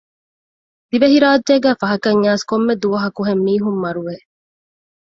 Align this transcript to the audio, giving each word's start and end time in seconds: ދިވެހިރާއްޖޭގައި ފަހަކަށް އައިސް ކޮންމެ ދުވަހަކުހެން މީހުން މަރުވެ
ދިވެހިރާއްޖޭގައި 0.89 1.79
ފަހަކަށް 1.81 2.19
އައިސް 2.23 2.45
ކޮންމެ 2.49 2.73
ދުވަހަކުހެން 2.81 3.41
މީހުން 3.45 3.79
މަރުވެ 3.83 4.15